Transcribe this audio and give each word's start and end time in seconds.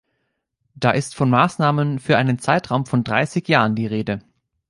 Da 0.73 0.89
ist 0.89 1.13
von 1.13 1.29
Maßnahmen 1.29 1.99
für 1.99 2.17
einen 2.17 2.39
Zeitraum 2.39 2.87
von 2.87 3.03
dreißig 3.03 3.47
Jahren 3.47 3.75
die 3.75 3.85
Rede. 3.85 4.23